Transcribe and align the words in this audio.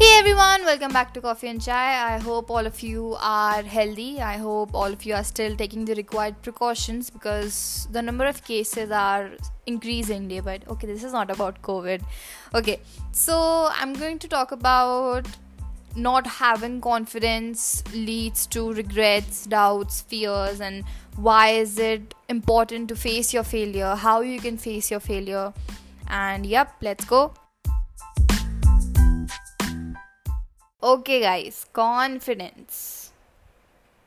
Hey 0.00 0.16
everyone, 0.16 0.64
welcome 0.64 0.92
back 0.92 1.12
to 1.14 1.20
Coffee 1.20 1.48
and 1.48 1.60
Chai. 1.60 2.14
I 2.14 2.18
hope 2.18 2.52
all 2.52 2.64
of 2.64 2.80
you 2.82 3.16
are 3.18 3.62
healthy. 3.62 4.20
I 4.20 4.36
hope 4.36 4.72
all 4.72 4.92
of 4.92 5.04
you 5.04 5.12
are 5.12 5.24
still 5.24 5.56
taking 5.56 5.84
the 5.84 5.96
required 5.96 6.40
precautions 6.40 7.10
because 7.10 7.88
the 7.90 8.00
number 8.00 8.24
of 8.24 8.44
cases 8.44 8.92
are 8.92 9.32
increasing 9.66 10.28
day 10.28 10.38
by 10.38 10.58
day. 10.58 10.66
Okay, 10.68 10.86
this 10.86 11.02
is 11.02 11.12
not 11.12 11.32
about 11.32 11.60
COVID. 11.62 12.04
Okay, 12.54 12.78
so 13.10 13.70
I'm 13.72 13.92
going 13.92 14.20
to 14.20 14.28
talk 14.28 14.52
about 14.52 15.26
not 15.96 16.28
having 16.28 16.80
confidence 16.80 17.82
leads 17.92 18.46
to 18.58 18.72
regrets, 18.74 19.46
doubts, 19.46 20.02
fears, 20.02 20.60
and 20.60 20.84
why 21.16 21.48
is 21.48 21.76
it 21.76 22.14
important 22.28 22.88
to 22.90 22.94
face 22.94 23.34
your 23.34 23.42
failure, 23.42 23.96
how 23.96 24.20
you 24.20 24.38
can 24.38 24.58
face 24.58 24.92
your 24.92 25.00
failure. 25.00 25.52
And 26.06 26.46
yep, 26.46 26.76
let's 26.82 27.04
go. 27.04 27.34
Okay, 30.87 31.19
guys, 31.21 31.65
confidence. 31.73 33.11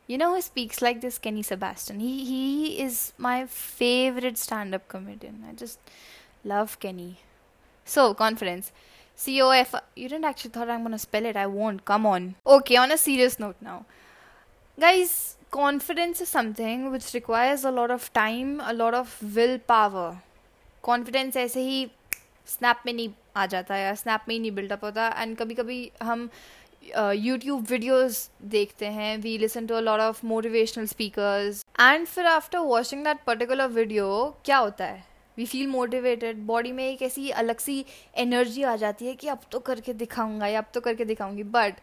You 0.06 0.18
know 0.18 0.34
who 0.34 0.40
speaks 0.40 0.82
like 0.82 1.00
this? 1.00 1.18
Kenny 1.18 1.42
Sebastian. 1.42 2.00
He 2.00 2.24
he 2.24 2.80
is 2.80 3.12
my 3.18 3.46
favorite 3.46 4.38
stand-up 4.38 4.88
comedian. 4.88 5.45
I 5.48 5.54
just 5.54 5.78
love 6.45 6.78
Kenny. 6.78 7.18
So 7.84 8.12
confidence. 8.14 8.72
C 9.16 9.40
O 9.42 9.50
F. 9.50 9.74
You 9.95 10.08
didn't 10.08 10.24
actually 10.24 10.50
thought 10.50 10.68
I'm 10.68 10.82
gonna 10.82 10.98
spell 10.98 11.24
it. 11.24 11.36
I 11.36 11.46
won't. 11.46 11.84
Come 11.84 12.06
on. 12.06 12.34
Okay. 12.46 12.76
On 12.76 12.92
a 12.92 12.98
serious 12.98 13.40
note 13.40 13.56
now, 13.60 13.84
guys. 14.78 15.32
Confidence 15.50 16.20
is 16.20 16.28
something 16.28 16.90
which 16.92 17.14
requires 17.14 17.64
a 17.64 17.70
lot 17.70 17.90
of 17.90 18.12
time, 18.12 18.60
a 18.60 18.72
lot 18.72 18.95
of 18.95 19.12
willpower. 19.34 20.20
Confidence 20.82 21.36
ऐसे 21.36 21.60
ही 21.68 21.86
snap 22.46 22.82
में 22.86 22.92
नहीं 22.92 23.08
आ 23.36 23.46
जाता 23.52 23.76
या 23.76 23.95
snap 23.95 24.24
में 24.29 24.34
ही 24.34 24.38
नहीं 24.40 24.51
buildup 24.54 24.84
होता 24.84 25.06
and 25.18 25.37
कभी 25.38 25.54
कभी 25.54 25.79
हम 26.02 26.29
यूट्यूब 26.84 27.65
वीडियोस 27.70 28.29
देखते 28.51 28.85
हैं. 28.87 29.18
We 29.18 29.37
listen 29.37 29.68
to 29.68 29.76
a 29.76 29.79
lot 29.79 29.99
of 29.99 30.26
motivational 30.26 30.85
speakers 30.85 31.63
and 31.79 32.05
फिर 32.07 32.26
after 32.26 32.60
watching 32.60 33.04
that 33.05 33.23
particular 33.27 33.68
video 33.70 34.35
क्या 34.46 34.57
होता 34.57 34.85
है? 34.85 35.04
वी 35.38 35.46
फील 35.46 35.68
मोटिवेटेड 35.68 36.38
बॉडी 36.46 36.71
में 36.71 36.84
एक 36.84 37.01
ऐसी 37.01 37.29
अलग 37.32 37.60
सी 37.60 37.84
एनर्जी 38.18 38.63
आ 38.63 38.76
जाती 38.76 39.07
है 39.07 39.13
कि 39.15 39.27
अब 39.27 39.41
तो 39.51 39.60
करके 39.60 39.93
दिखाऊँगा, 39.93 40.48
या 40.48 40.60
अब 40.60 40.65
तो 40.73 40.82
करके 40.82 41.05
दिखाऊँगी. 41.05 41.43
बट 41.46 41.73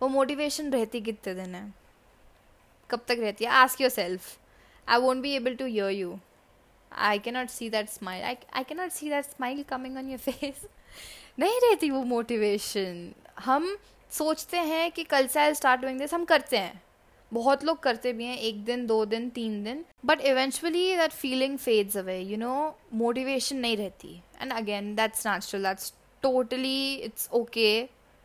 वो 0.00 0.08
मोटिवेशन 0.08 0.72
रहती 0.72 1.00
कितने 1.00 1.34
दिन 1.34 1.54
है? 1.54 1.72
कब 2.90 3.00
तक 3.08 3.16
रहती 3.20 3.44
है? 3.44 3.50
Ask 3.52 3.80
yourself 3.90 4.36
I 4.88 5.00
won't 5.00 5.22
be 5.22 5.34
able 5.36 5.54
to 5.54 5.66
your 5.66 5.90
you 5.90 6.18
I 6.92 7.18
cannot 7.18 7.48
see 7.50 7.68
that 7.70 7.88
smile 7.90 8.24
I 8.24 8.36
I 8.56 8.64
cannot 8.64 8.90
see 8.92 9.08
that 9.10 9.24
smile 9.24 9.62
coming 9.70 9.96
on 9.96 10.08
your 10.10 10.18
face 10.20 10.66
नहीं 11.38 11.60
रहती 11.60 11.90
वो 11.90 12.02
मोटिवेशन 12.04 13.12
हम 13.44 13.76
सोचते 14.12 14.56
हैं 14.58 14.90
कि 14.92 15.04
कल 15.04 15.26
से 15.26 15.40
आई 15.40 15.54
स्टार्ट 15.54 15.80
डूइंग 15.80 15.98
दिस 15.98 16.14
हम 16.14 16.24
करते 16.24 16.56
हैं। 16.56 16.80
बहुत 17.32 17.64
लोग 17.64 17.78
करते 17.82 18.12
भी 18.12 18.24
हैं, 18.24 18.36
एक 18.38 18.64
दिन, 18.64 18.86
दो 18.86 19.04
दिन, 19.06 19.28
तीन 19.30 19.62
दिन 19.64 19.84
but 20.04 20.20
eventually 20.20 20.96
that 20.96 21.12
feeling 21.12 21.58
fades 21.58 21.96
away 21.96 22.18
you 22.20 22.36
know 22.38 22.54
motivation 22.94 23.56
नहीं 23.56 23.76
रहती। 23.76 24.14
And 24.42 24.52
again 24.52 24.94
that's 24.96 25.26
natural 25.26 25.62
that's 25.62 25.92
totally 26.22 26.94
it's 26.94 27.28
okay 27.32 27.68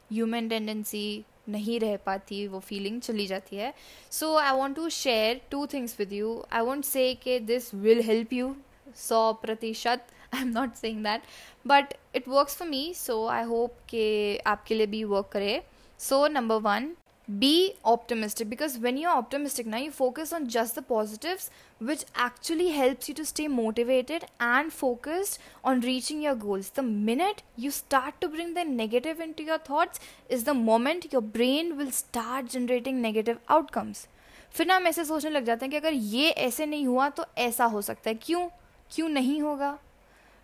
human 0.10 0.48
tendency 0.50 1.24
नहीं 1.50 1.80
रह 1.80 1.96
पाती, 2.06 2.46
वो 2.48 2.60
फीलिंग 2.60 3.02
चली 3.02 3.26
जाती 3.28 3.56
है। 3.56 3.74
So 4.12 4.36
I 4.38 4.56
want 4.58 4.76
to 4.76 4.88
share 4.92 5.42
two 5.52 5.66
things 5.74 5.96
with 6.00 6.14
you 6.14 6.44
I 6.54 6.62
won't 6.62 6.86
say 6.86 7.14
के 7.24 7.40
दिस 7.42 7.74
विल 7.76 8.02
हेल्प 8.04 8.34
यू 8.34 8.56
सौ 8.98 9.32
प्रतिशत 9.42 10.06
I 10.34 10.42
am 10.42 10.48
not 10.50 10.76
saying 10.76 11.04
that 11.04 11.22
but 11.68 11.94
it 12.16 12.28
works 12.28 12.56
for 12.58 12.68
me 12.68 12.94
so 12.96 13.26
I 13.28 13.44
hope 13.44 13.78
के 13.90 14.38
आपके 14.48 14.76
लिए 14.76 14.88
भी 14.88 15.04
वर्क 15.06 15.30
करे। 15.34 15.62
So, 15.99 16.27
number 16.29 16.59
one, 16.59 16.97
be 17.39 17.75
optimistic 17.85 18.49
because 18.49 18.79
when 18.79 18.97
you're 18.97 19.15
optimistic 19.15 19.67
now 19.67 19.77
you 19.77 19.91
focus 19.91 20.33
on 20.33 20.49
just 20.49 20.75
the 20.75 20.81
positives 20.81 21.51
which 21.79 22.05
actually 22.15 22.71
helps 22.71 23.07
you 23.07 23.15
to 23.15 23.25
stay 23.27 23.47
motivated 23.49 24.25
and 24.41 24.73
focused 24.73 25.39
on 25.63 25.83
reaching 25.83 26.23
your 26.23 26.35
goals 26.35 26.71
the 26.71 26.83
minute 26.83 27.43
you 27.55 27.71
start 27.71 28.19
to 28.23 28.29
bring 28.29 28.55
the 28.55 28.65
negative 28.65 29.21
into 29.21 29.43
your 29.43 29.59
thoughts 29.59 30.01
is 30.31 30.45
the 30.45 30.55
moment 30.55 31.13
your 31.13 31.21
brain 31.21 31.77
will 31.77 31.91
start 31.91 32.49
generating 32.49 33.03
negative 33.03 33.39
outcomes 33.51 34.07
फिर 34.53 34.67
ना 34.67 34.77
हम 34.77 34.87
ऐसे 34.87 35.05
सोचने 35.05 35.31
लग 35.31 35.45
जाते 35.45 35.65
हैं 35.65 35.71
कि 35.71 35.77
अगर 35.77 35.93
ये 35.93 36.31
ऐसे 36.31 36.67
नहीं 36.67 36.87
हुआ 36.87 37.09
तो 37.09 37.25
ऐसा 37.39 37.65
हो 37.73 37.83
सकता 37.83 38.11
है 38.11 38.15
क्यों 38.23 38.47
क्यों 38.95 39.09
नहीं 39.09 39.41
होगा 39.43 39.79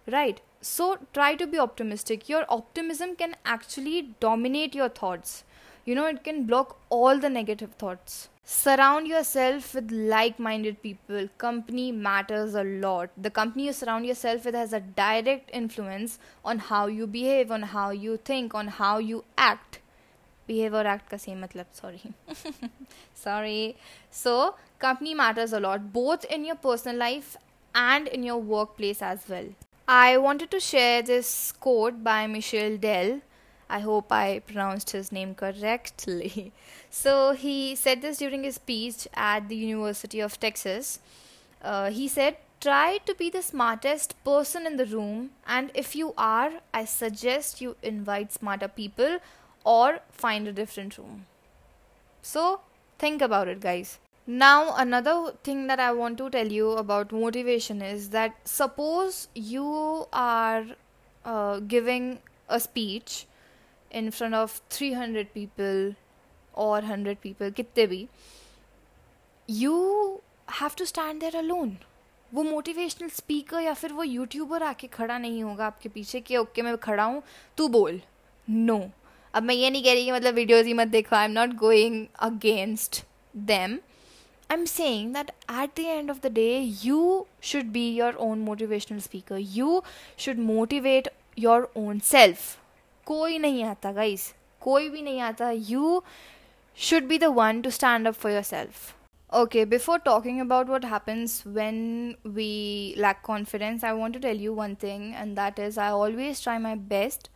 right 0.09 0.41
so 0.63 0.95
try 1.15 1.37
to 1.37 1.47
be 1.47 1.59
optimistic 1.59 2.31
your 2.31 2.43
optimism 2.59 3.15
can 3.19 3.35
actually 3.53 4.01
dominate 4.23 4.77
your 4.77 4.95
thoughts 5.03 5.43
you 5.87 5.95
know 5.95 6.07
it 6.07 6.23
can 6.25 6.45
block 6.45 6.77
all 6.89 7.19
the 7.19 7.29
negative 7.29 7.73
thoughts 7.83 8.29
surround 8.45 9.07
yourself 9.07 9.75
with 9.75 9.91
like-minded 9.91 10.81
people 10.83 11.29
company 11.39 11.91
matters 11.93 12.55
a 12.55 12.65
lot 12.65 13.11
the 13.27 13.31
company 13.31 13.67
you 13.67 13.73
surround 13.73 14.07
yourself 14.07 14.45
with 14.45 14.55
has 14.55 14.73
a 14.73 14.81
direct 14.81 15.51
influence 15.53 16.19
on 16.45 16.59
how 16.59 16.87
you 16.87 17.07
behave 17.07 17.51
on 17.51 17.63
how 17.75 17.91
you 17.91 18.17
think 18.17 18.55
on 18.55 18.69
how 18.69 18.99
you 18.99 19.25
act 19.37 19.81
behave 20.47 20.75
or 20.75 20.87
act 20.95 21.09
ka 21.11 21.21
same 21.27 21.45
matlab 21.47 21.79
sorry 21.83 22.03
sorry 23.25 23.77
so 24.23 24.37
company 24.87 25.15
matters 25.23 25.55
a 25.59 25.61
lot 25.67 25.93
both 25.93 26.27
in 26.39 26.45
your 26.45 26.57
personal 26.67 26.97
life 27.05 27.37
and 27.75 28.09
in 28.09 28.23
your 28.23 28.41
workplace 28.57 29.01
as 29.03 29.31
well 29.35 29.49
i 29.94 30.18
wanted 30.18 30.52
to 30.52 30.60
share 30.60 31.02
this 31.02 31.52
quote 31.66 32.04
by 32.04 32.28
Michel 32.28 32.78
dell 32.78 33.20
I 33.72 33.80
hope 33.82 34.12
I 34.12 34.40
pronounced 34.40 34.90
his 34.92 35.12
name 35.12 35.36
correctly. 35.36 36.52
So 36.90 37.34
he 37.34 37.76
said 37.76 38.02
this 38.02 38.18
during 38.18 38.44
his 38.44 38.56
speech 38.56 39.08
at 39.14 39.48
the 39.48 39.56
University 39.56 40.20
of 40.22 40.40
Texas. 40.40 40.98
Uh, 41.62 41.92
he 41.92 42.08
said, 42.08 42.38
Try 42.60 42.98
to 43.06 43.14
be 43.14 43.30
the 43.30 43.44
smartest 43.44 44.16
person 44.24 44.66
in 44.66 44.78
the 44.78 44.88
room, 44.88 45.30
and 45.46 45.70
if 45.76 45.96
you 45.96 46.16
are, 46.18 46.52
I 46.74 46.86
suggest 46.86 47.62
you 47.62 47.76
invite 47.84 48.34
smarter 48.34 48.68
people 48.68 49.20
or 49.64 50.00
find 50.12 50.48
a 50.48 50.52
different 50.52 50.98
room. 50.98 51.28
So 52.24 52.62
think 52.98 53.22
about 53.22 53.48
it, 53.48 53.62
guys. 53.62 54.00
Now, 54.32 54.76
another 54.76 55.32
thing 55.44 55.66
that 55.66 55.80
I 55.80 55.92
want 55.92 56.20
to 56.20 56.30
tell 56.30 56.46
you 56.46 56.74
about 56.74 57.12
motivation 57.12 57.82
is 57.82 58.10
that 58.12 58.36
suppose 58.46 59.28
you 59.34 60.06
are 60.14 60.66
uh, 61.26 61.60
giving 61.62 62.20
a 62.48 62.60
speech 62.60 63.26
in 63.90 64.12
front 64.12 64.36
of 64.36 64.62
300 64.70 65.34
people 65.34 65.96
or 66.54 66.82
100 66.82 67.20
people 67.24 67.52
कितने 67.52 67.88
भी 67.88 68.08
you 69.48 70.22
have 70.60 70.76
to 70.76 70.86
stand 70.86 71.22
there 71.22 71.42
alone 71.42 71.76
वो 72.32 72.44
motivational 72.44 73.10
speaker 73.10 73.62
या 73.62 73.74
फिर 73.74 73.94
वो 73.94 74.04
YouTuber 74.04 74.64
आके 74.64 74.88
खड़ा 74.88 75.18
नहीं 75.18 75.44
होगा 75.44 75.66
आपके 75.66 75.90
पीछे 75.90 76.20
कि 76.22 76.38
ओके 76.38 76.62
मैं 76.62 76.78
खड़ा 76.78 77.04
हूँ 77.04 77.22
तू 77.58 77.68
बोल 77.68 78.02
नो 78.48 78.78
no. 78.78 78.90
अब 79.34 79.44
मैं 79.44 79.56
ये 79.56 79.70
नहीं 79.70 79.84
कह 79.84 79.94
रही 79.94 80.06
कि 80.06 80.12
मतलब 80.12 80.34
वीडियोज़ 80.36 80.68
ही 80.68 80.74
मत 80.74 80.88
देखो 80.88 81.16
I 81.16 81.26
am 81.26 81.32
not 81.32 81.54
going 81.60 82.06
against 82.30 83.04
them 83.36 83.80
I 84.51 84.59
am 84.59 84.65
saying 84.65 85.15
that 85.15 85.31
at 85.63 85.81
the 85.81 85.85
end 85.85 86.11
of 86.11 86.21
the 86.27 86.33
day 86.35 86.49
you 86.85 87.27
should 87.53 87.73
be 87.73 87.89
your 87.97 88.15
own 88.29 88.39
motivational 88.51 89.01
speaker 89.01 89.39
you 89.57 89.83
should 90.19 90.39
motivate 90.53 91.09
your 91.39 91.71
own 91.77 91.99
self 92.13 92.57
कोई 93.07 93.39
नहीं 93.39 93.65
आता 93.65 93.93
गाइस 93.93 94.33
कोई 94.61 94.89
भी 94.89 95.03
नहीं 95.03 95.21
आता 95.21 95.51
you 95.51 96.03
should 96.77 97.07
be 97.09 97.19
the 97.19 97.31
one 97.31 97.63
to 97.63 97.71
stand 97.71 98.07
up 98.07 98.17
for 98.17 98.31
yourself. 98.31 98.95
Okay, 99.33 99.65
before 99.65 99.99
talking 99.99 100.41
about 100.41 100.69
what 100.69 100.85
happens 100.85 101.43
when 101.45 102.17
we 102.25 102.95
lack 102.97 103.23
confidence, 103.23 103.83
I 103.83 103.93
want 103.93 104.15
to 104.15 104.21
tell 104.21 104.37
you 104.37 104.53
one 104.53 104.77
thing, 104.77 105.15
and 105.15 105.37
that 105.37 105.59
is 105.59 105.79
I 105.79 105.89
always 105.91 106.41
try 106.41 106.59
my 106.59 106.75
best 106.75 107.31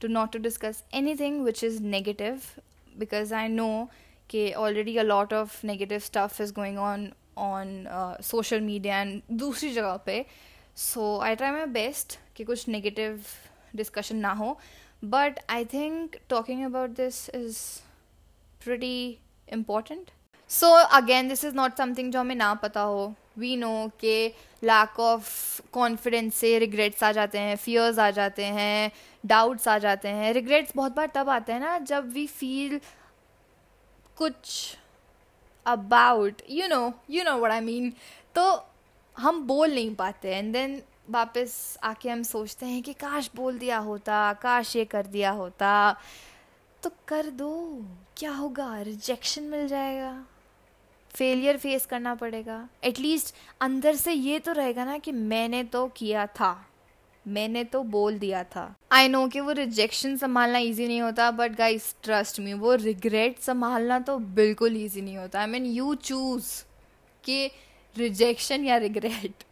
to 0.00 0.08
not 0.08 0.32
to 0.32 0.38
discuss 0.38 0.82
anything 0.92 1.42
which 1.42 1.62
is 1.62 1.80
negative 1.80 2.58
because 2.98 3.32
I 3.32 3.48
know 3.48 3.90
कि 4.29 4.51
already 4.53 4.97
a 4.97 5.03
lot 5.03 5.33
of 5.33 5.65
negative 5.65 5.99
stuff 5.99 6.41
is 6.43 6.53
going 6.53 6.77
on 6.79 7.11
on 7.37 8.19
social 8.23 8.61
media 8.61 8.99
and 9.01 9.21
दूसरी 9.31 9.71
जगह 9.73 9.97
पे। 10.05 10.25
सो 10.77 11.19
I 11.19 11.35
try 11.35 11.51
my 11.51 11.65
best 11.73 12.17
कि 12.35 12.43
कुछ 12.43 12.67
negative 12.67 13.23
discussion 13.75 14.15
ना 14.17 14.31
हो। 14.33 14.57
But 15.03 15.39
I 15.49 15.65
think 15.65 16.15
talking 16.29 16.63
about 16.65 16.89
this 16.97 17.29
is 17.29 17.57
pretty 18.63 19.17
important 19.53 20.11
so 20.49 20.71
again 20.97 21.29
this 21.29 21.43
is 21.45 21.55
not 21.55 21.77
something 21.77 22.11
जो 22.11 22.19
हमें 22.19 22.35
ना 22.35 22.53
पता 22.53 22.81
हो। 22.81 23.13
वी 23.39 23.55
नो 23.55 23.89
के 23.99 24.27
लैक 24.63 24.99
ऑफ़ 24.99 25.61
कॉन्फिडेंस 25.73 26.35
से 26.35 26.57
रिग्रेट्स 26.59 27.03
आ 27.03 27.11
जाते 27.11 27.39
हैं 27.39 27.55
फियर्स 27.55 27.99
आ 27.99 28.09
जाते 28.11 28.45
हैं 28.45 28.91
डाउट्स 29.23 29.67
आ 29.67 29.77
जाते 29.79 30.09
हैं। 30.09 30.33
रिग्रेट्स 30.33 30.71
बहुत 30.75 30.95
बार 30.95 31.11
तब 31.15 31.29
आते 31.29 31.53
हैं 31.53 31.59
ना 31.59 31.77
जब 31.79 32.09
वी 32.13 32.25
फील 32.27 32.79
कुछ 34.17 34.75
about 35.65 36.41
you 36.49 36.67
know 36.67 36.93
you 37.09 37.23
know 37.23 37.37
what 37.37 37.51
I 37.51 37.59
mean 37.59 37.93
तो 38.35 38.65
हम 39.17 39.47
बोल 39.47 39.73
नहीं 39.73 39.95
पाते 39.95 40.35
एंड 40.35 40.53
देन 40.53 40.81
वापस 41.09 41.77
आके 41.83 42.09
हम 42.09 42.23
सोचते 42.23 42.65
हैं 42.65 42.83
कि 42.83 42.93
काश 42.93 43.29
बोल 43.35 43.57
दिया 43.57 43.77
होता, 43.77 44.33
काश 44.33 44.75
ये 44.75 44.85
कर 44.85 45.05
दिया 45.05 45.31
होता। 45.31 45.95
तो 46.83 46.91
कर 47.07 47.29
दो, 47.29 47.85
क्या 48.17 48.31
होगा? 48.31 48.81
रिजेक्शन 48.81 49.43
मिल 49.43 49.67
जाएगा। 49.67 50.25
फेलियर 51.15 51.57
फेस 51.57 51.85
करना 51.85 52.15
पड़ेगा। 52.15 52.69
एटलीस्ट 52.83 53.35
अंदर 53.61 53.95
से 53.95 54.13
ये 54.13 54.39
तो 54.39 54.51
रहेगा 54.51 54.85
ना 54.85 54.97
कि 54.97 55.11
मैंने 55.11 55.63
तो 55.63 55.87
किया 55.87 56.27
था। 56.27 56.66
मैंने 57.27 57.63
तो 57.65 57.81
बोल 57.85 58.17
दिया 58.19 58.43
था। 58.45 58.63
आई 58.91 59.07
नो 59.07 59.27
कि 59.27 59.39
वो 59.39 59.51
रिजेक्शन 59.51 60.15
संभालना 60.17 60.59
इजी 60.59 60.87
नहीं 60.87 61.01
होता 61.01 61.29
बट 61.31 61.55
गाइस 61.57 61.93
ट्रस्ट 62.03 62.39
मी 62.39 62.53
वो 62.55 62.73
रिग्रेट 62.75 63.39
संभालना 63.41 63.99
तो 63.99 64.17
बिल्कुल 64.35 64.77
इजी 64.77 65.01
नहीं 65.01 65.17
होता। 65.17 65.39
आई 65.41 65.47
मीन 65.47 65.65
यू 65.65 65.93
चूज़ 66.03 66.51
कि 67.23 67.45
रिजेक्शन 67.95 68.65
या 68.65 68.77
रिग्रेट 68.77 69.43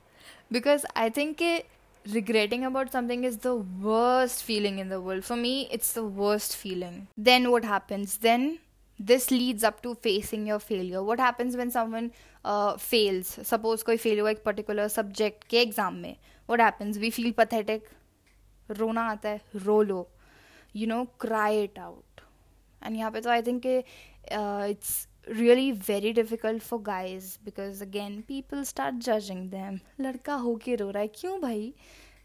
बिकॉज़ 0.54 0.86
आई 0.95 1.10
थिंक 1.10 1.36
कि 1.38 1.57
regretting 2.06 2.63
about 2.63 2.89
something 2.89 3.25
is 3.25 3.38
the 3.44 3.48
worst 3.83 4.45
feeling 4.45 4.80
in 4.80 4.89
the 4.89 4.94
world 5.06 5.24
for 5.24 5.38
me 5.38 5.60
it's 5.62 5.98
the 5.98 6.01
worst 6.18 6.54
feeling 6.57 7.01
then 7.25 7.48
what 7.48 7.66
happens 7.66 8.19
then 8.22 8.57
this 9.00 9.31
leads 9.31 9.66
up 9.66 9.77
to 9.83 9.94
facing 10.04 10.48
your 10.48 10.60
failure 10.60 11.00
what 11.07 11.22
happens 11.22 11.56
when 11.56 11.69
someone 11.69 12.10
fails 12.45 13.39
suppose 13.48 13.83
कोई 13.86 13.98
fail 13.98 14.19
हुआ 14.19 14.30
एक 14.30 14.44
particular 14.44 14.88
subject 14.88 15.44
के 15.50 15.62
exam 15.62 15.95
में। 15.95 16.16
What 16.50 16.62
happens 16.62 16.98
we 16.98 17.10
feel 17.10 17.32
pathetic 17.38 17.90
रोना 18.70 19.02
आता 19.10 19.30
है, 19.30 19.42
रो 19.56 19.82
लो. 19.84 20.08
You 20.76 20.88
know 20.88 21.04
cry 21.20 21.64
it 21.64 21.80
out 21.80 22.22
and 22.82 22.96
यहाँ 22.98 23.12
पे 23.12 23.22
तो 23.22 23.30
I 23.30 23.42
think 23.42 23.66
it's 23.66 25.08
really 25.30 25.72
very 25.88 26.12
difficult 26.14 26.64
for 26.64 26.80
guys 26.84 27.38
because 27.46 27.84
again 27.84 28.20
people 28.28 28.64
start 28.64 28.96
judging 29.04 29.50
them 29.52 29.80
लड़का 30.02 30.34
हो 30.36 30.56
के 30.66 30.76
रो 30.76 30.90
रहा 30.90 31.02
है. 31.02 31.08
क्यों 31.16 31.40
भाई? 31.42 31.74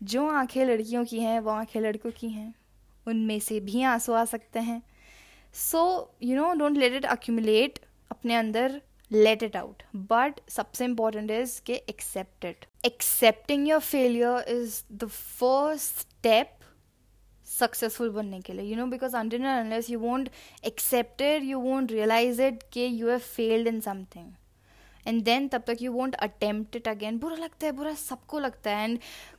जो 0.02 0.26
आँखें 0.28 0.64
लड़कियों 0.64 1.04
की 1.04 1.20
हैं, 1.20 1.38
वो 1.40 1.50
आँखें 1.50 1.80
लड़कियों 1.80 2.12
की 2.18 2.28
हैं. 2.28 2.54
उनमें 3.06 3.38
से 3.40 3.60
भी 3.60 3.82
आँसू 3.84 4.12
आ 4.12 4.24
सकते 4.24 4.58
हैं. 4.60 4.82
So 5.54 5.80
you 6.22 6.36
know 6.36 6.52
don't 6.54 6.76
let 6.76 6.92
it 6.94 7.04
accumulate 7.06 7.78
अपने 8.10 8.34
अंदर 8.34 8.80
लेट 9.10 9.42
इट 9.42 9.56
आउट 9.56 9.82
बट 10.10 10.40
सबसे 10.50 10.84
इंपॉर्टेंट 10.84 11.30
इज़ 11.30 11.60
के 11.66 11.74
accept 11.88 12.44
it 12.44 12.66
accepting 12.84 13.68
your 13.68 13.80
failure 13.80 14.48
is 14.48 14.82
the 14.92 15.08
first 15.08 16.00
step 16.00 16.56
successful 17.46 18.10
बनने 18.10 18.40
के 18.40 18.52
लिए 18.52 18.64
you 18.64 18.76
know 18.76 18.86
because 18.86 19.16
under 19.16 19.44
unless 19.44 19.90
you 19.90 19.98
won't 20.00 20.28
accepted 20.64 21.44
you 21.44 21.60
won't 21.60 21.92
realise 21.92 22.42
it 22.42 22.62
के 22.72 22.86
you 22.86 23.08
have 23.08 23.18
failed 23.18 23.68
in 23.68 23.80
something 23.80 24.32
and 25.06 25.22
then 25.24 25.48
तब 25.48 25.62
तक 25.66 25.82
you 25.82 25.92
won't 25.92 26.14
attempt 26.14 26.76
it 26.76 26.88
again 26.88 27.18
बुरा 27.18 27.36
लगता 27.36 27.66
है, 27.66 27.72
बुरा 27.72 27.94
सबको 27.94 28.38
लगता 28.38 28.70
है. 28.70 28.84
एंड 28.84 28.98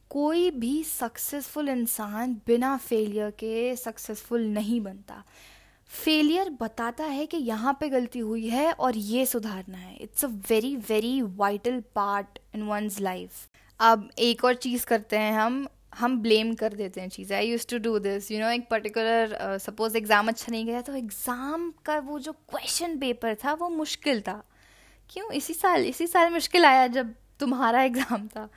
कोई 0.10 0.50
भी 0.52 0.84
सक्सेसफुल 0.84 1.70
इंसान 1.70 2.34
बिना 2.48 2.76
फेलियर 2.78 3.30
के 3.32 3.76
सक्सेसफुल 3.76 4.46
नहीं 4.46 4.82
बनता. 4.82 5.24
फेलियर 5.92 6.50
बताता 6.60 7.06
है 7.06 7.26
कि 7.26 7.38
यहाँ 7.38 7.78
पे 7.80 7.90
गलती 7.90 8.20
हुई 8.20 8.48
है 8.50 8.72
और 8.74 8.98
ये 8.98 9.26
सुधारना 9.26 9.78
है। 9.78 9.96
It's 9.96 10.26
a 10.26 10.28
very 10.50 10.76
very 10.90 11.22
vital 11.22 11.80
part 11.96 12.40
in 12.56 12.62
one's 12.64 13.00
life 13.02 13.48
अब 13.80 14.10
एक 14.20 14.44
और 14.46 14.56
चीज़ 14.58 14.86
करते 14.86 15.18
हैं 15.18 15.34
हम। 15.34 15.68
हम 16.00 16.18
ब्लेम 16.22 16.54
कर 16.56 16.74
देते 16.74 17.02
हैं 17.02 17.10
चीज़ें। 17.10 17.36
I 17.38 17.48
used 17.48 17.66
to 17.68 17.78
do 17.80 17.98
this 18.00 18.30
you 18.32 18.40
know 18.40 18.50
एक 18.50 18.68
पर्टिकुलर 18.70 19.58
सपोज़ 19.60 19.98
एग्ज़ाम 19.98 20.28
अच्छा 20.28 20.52
नहीं 20.52 20.66
गया 20.66 20.82
तो 20.82 20.94
एग्ज़ाम 20.96 21.70
का 21.86 21.98
वो 22.02 22.20
जो 22.20 22.32
क्वेश्चन 22.32 22.98
पेपर 23.00 23.36
था 23.44 23.54
वो 23.54 23.70
मुश्किल 23.70 24.22
था। 24.22 24.44
क्यों? 25.10 25.32
इसी 25.32 25.54
साल 25.54 25.86
इसी 25.86 26.08
साल 26.08 26.30
मुश्किल 26.34 26.66
आया 26.66 26.86
जब 26.90 27.14
तुम्हारा 27.40 27.82
एग्ज़ाम 27.84 28.28
था। 28.28 28.48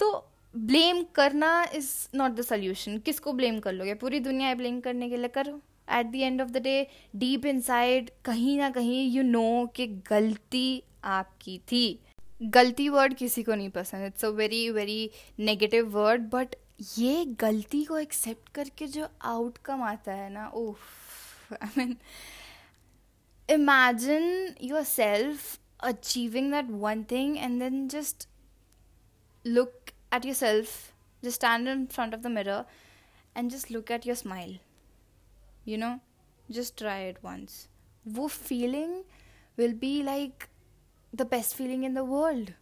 तो 0.00 0.12
ब्लेम 0.54 1.02
करना 1.14 1.50
इज़ 1.74 1.88
नॉट 2.14 2.32
द 2.32 2.42
सोल्यूशन 2.42 2.98
किसको 2.98 3.32
ब्लेम 3.32 3.58
कर 3.60 3.72
लोगे? 3.72 3.94
पूरी 3.94 4.20
दुनिया 4.20 4.54
ब्लेम 4.54 4.80
करने 4.80 5.08
के 5.10 5.16
लिए 5.16 5.28
करो। 5.34 5.60
At 5.90 6.06
the 6.06 6.14
end 6.14 6.42
of 6.42 6.50
the 6.50 6.62
day 6.62 6.86
deep 7.16 7.46
inside 7.46 8.10
कहीं 8.24 8.58
ना 8.58 8.70
कहीं 8.70 9.08
यू 9.10 9.22
नो 9.22 9.66
कि 9.66 9.86
गलती 10.10 10.82
आपकी 11.04 11.58
थी। 11.72 11.98
गलती 12.42 12.88
वर्ड 12.88 13.14
किसी 13.14 13.42
को 13.42 13.54
नहीं 13.54 13.70
पसंद। 13.70 14.06
It's 14.06 14.24
a 14.24 14.28
very 14.28 14.68
very 14.70 15.10
negative 15.40 15.88
word 15.88 16.28
but 16.30 16.54
ये 16.98 17.24
गलती 17.40 17.84
को 17.84 17.98
एक्सेप्ट 17.98 18.48
करके 18.54 18.86
जो 18.86 19.08
आउटकम 19.24 19.82
आता 19.82 20.12
है 20.12 20.28
ना 20.32 20.48
ओह 20.54 20.76
I 21.52 21.68
mean 21.78 21.96
imagine 23.48 24.54
yourself 24.82 25.58
achieving 25.84 26.50
that 26.52 26.70
one 26.70 27.04
thing 27.10 27.36
and 27.36 27.58
then 27.62 27.86
just 27.88 28.28
look 29.44 29.90
at 30.14 30.24
yourself 30.34 30.68
just 31.22 31.36
stand 31.36 31.68
in 31.68 31.86
front 31.86 32.14
of 32.14 32.20
the 32.20 32.26
mirror 32.26 32.64
and 33.36 33.50
just 33.50 33.70
look 33.70 33.90
at 33.90 34.06
your 34.06 34.16
smile 34.16 34.58
you 35.65 35.77
know 35.77 35.99
just 36.49 36.77
try 36.77 36.99
it 37.11 37.17
once 37.21 37.67
wo 38.05 38.27
feeling 38.27 39.03
will 39.57 39.73
be 39.73 40.01
like 40.03 40.49
the 41.13 41.25
best 41.25 41.55
feeling 41.55 41.83
in 41.83 41.93
the 41.93 42.03
world 42.03 42.53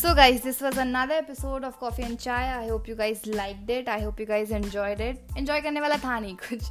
So, 0.00 0.14
guys, 0.14 0.40
this 0.40 0.62
was 0.62 0.78
another 0.78 1.12
episode 1.12 1.62
of 1.62 1.78
Coffee 1.78 2.02
and 2.02 2.18
Chai. 2.18 2.58
I 2.58 2.68
hope 2.68 2.88
you 2.88 2.94
guys 2.94 3.26
liked 3.26 3.68
it. 3.68 3.86
I 3.86 4.00
hope 4.00 4.18
you 4.18 4.24
guys 4.24 4.50
enjoyed 4.50 4.98
it. 4.98 5.20
Enjoy 5.36 5.60
करने 5.62 5.80
वाला 5.80 5.96
था 6.04 6.18
नहीं 6.20 6.36
कुछ. 6.36 6.70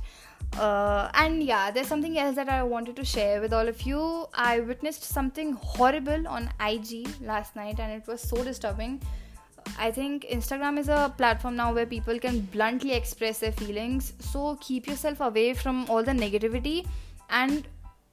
Uh, 0.58 1.12
and 1.14 1.44
yeah, 1.44 1.70
there's 1.70 1.88
something 1.88 2.18
else 2.18 2.36
that 2.36 2.50
I 2.50 2.64
wanted 2.64 2.96
to 2.96 3.06
share 3.06 3.40
with 3.40 3.54
all 3.54 3.68
of 3.68 3.84
you. 3.84 4.26
I 4.34 4.60
witnessed 4.62 5.04
something 5.04 5.54
horrible 5.54 6.28
on 6.28 6.50
IG 6.60 7.08
last 7.22 7.56
night, 7.56 7.80
and 7.80 8.02
it 8.02 8.08
was 8.08 8.20
so 8.20 8.44
disturbing. 8.44 9.00
I 9.79 9.91
think 9.91 10.27
Instagram 10.31 10.79
is 10.79 10.89
a 10.89 11.13
platform 11.17 11.57
now 11.57 11.75
where 11.75 11.87
people 11.87 12.19
can 12.19 12.41
bluntly 12.41 12.93
express 12.93 13.39
their 13.41 13.53
feelings. 13.53 14.13
So 14.21 14.57
keep 14.61 14.87
yourself 14.87 15.21
away 15.21 15.55
from 15.55 15.87
all 15.91 16.03
the 16.03 16.13
negativity 16.13 16.87
and 17.31 17.67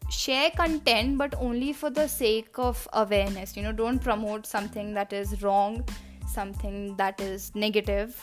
share 0.10 0.52
content, 0.52 1.18
but 1.18 1.36
only 1.36 1.74
for 1.74 1.90
the 1.90 2.08
sake 2.08 2.58
of 2.58 2.88
awareness. 2.94 3.56
You 3.56 3.64
know, 3.64 3.72
don't 3.72 4.00
promote 4.00 4.46
something 4.46 4.94
that 4.94 5.14
is 5.14 5.42
wrong, 5.42 5.88
something 6.28 6.96
that 6.98 7.22
is 7.22 7.54
negative. 7.56 8.22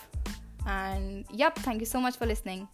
And 0.66 1.25
yep, 1.32 1.56
thank 1.56 1.80
you 1.80 1.86
so 1.86 2.00
much 2.00 2.16
for 2.16 2.26
listening. 2.26 2.69